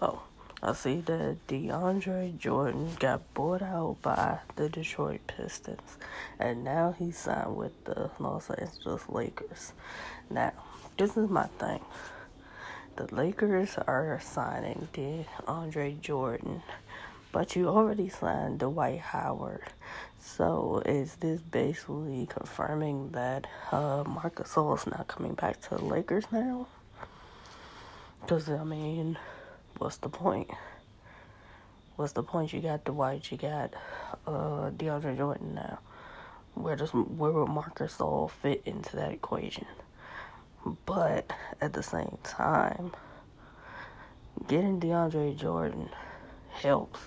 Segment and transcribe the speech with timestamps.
[0.00, 0.22] So
[0.62, 5.98] I see that DeAndre Jordan got bought out by the Detroit Pistons,
[6.38, 9.74] and now he's signed with the Los Angeles Lakers.
[10.30, 10.52] Now,
[10.96, 11.84] this is my thing.
[12.96, 16.62] The Lakers are signing DeAndre Jordan,
[17.30, 19.64] but you already signed Dwight Howard.
[20.18, 25.84] So is this basically confirming that uh, Marc Gasol is not coming back to the
[25.84, 26.68] Lakers now?
[28.22, 29.18] Because I mean,
[29.78, 30.50] what's the point?
[31.96, 32.52] What's the point?
[32.52, 33.74] You got Dwight, you got
[34.26, 35.78] uh, DeAndre Jordan now.
[36.54, 39.66] Where does where will Marc Gasol fit into that equation?
[40.86, 42.92] But at the same time,
[44.46, 45.88] getting DeAndre Jordan
[46.50, 47.00] helps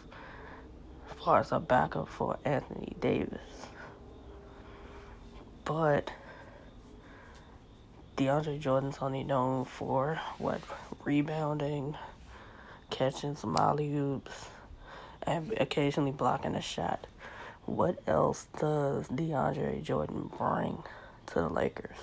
[1.10, 3.68] as far as a backup for Anthony Davis.
[5.66, 6.12] But
[8.18, 10.62] DeAndre Jordan's only known for what
[11.04, 11.96] rebounding,
[12.94, 14.48] catching some alley oops,
[15.24, 17.08] and occasionally blocking a shot.
[17.66, 20.84] What else does DeAndre Jordan bring
[21.28, 21.98] to the Lakers?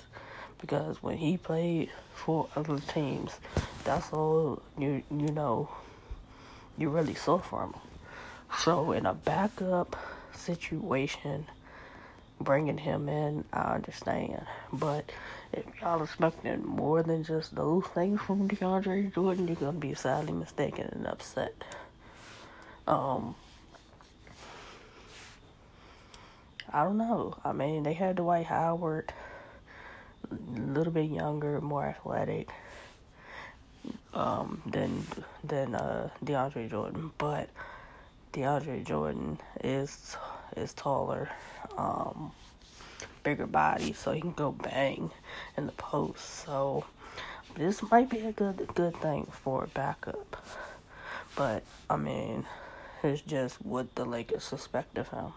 [0.61, 3.31] because when he played for other teams,
[3.83, 5.69] that's all you you know
[6.77, 7.81] you really saw from him.
[8.59, 9.97] So in a backup
[10.33, 11.47] situation,
[12.43, 14.45] bringing him in, I understand.
[14.71, 15.11] But
[15.53, 19.93] if y'all are expecting more than just those things from DeAndre Jordan, you're gonna be
[19.93, 21.53] sadly mistaken and upset.
[22.87, 23.35] Um,
[26.71, 27.37] I don't know.
[27.43, 29.13] I mean, they had Dwight Howard
[30.31, 32.49] a little bit younger, more athletic
[34.13, 35.05] um, than
[35.43, 37.49] than uh, DeAndre Jordan, but
[38.33, 40.15] DeAndre Jordan is
[40.55, 41.29] is taller,
[41.77, 42.31] um,
[43.23, 45.11] bigger body, so he can go bang
[45.57, 46.45] in the post.
[46.45, 46.85] So
[47.55, 50.37] this might be a good good thing for backup,
[51.35, 52.45] but I mean,
[53.03, 55.33] it's just what the Lakers suspect of him.